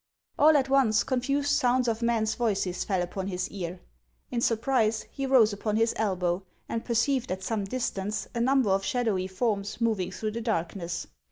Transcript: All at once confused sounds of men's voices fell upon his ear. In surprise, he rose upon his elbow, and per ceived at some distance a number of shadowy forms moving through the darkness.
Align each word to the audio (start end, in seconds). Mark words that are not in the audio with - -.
All 0.39 0.57
at 0.57 0.67
once 0.67 1.03
confused 1.03 1.51
sounds 1.51 1.87
of 1.87 2.01
men's 2.01 2.33
voices 2.33 2.83
fell 2.83 3.03
upon 3.03 3.27
his 3.27 3.51
ear. 3.51 3.79
In 4.31 4.41
surprise, 4.41 5.03
he 5.11 5.27
rose 5.27 5.53
upon 5.53 5.75
his 5.75 5.93
elbow, 5.95 6.41
and 6.67 6.83
per 6.83 6.95
ceived 6.95 7.29
at 7.29 7.43
some 7.43 7.65
distance 7.65 8.27
a 8.33 8.41
number 8.41 8.71
of 8.71 8.83
shadowy 8.83 9.27
forms 9.27 9.79
moving 9.79 10.09
through 10.11 10.31
the 10.31 10.41
darkness. 10.41 11.05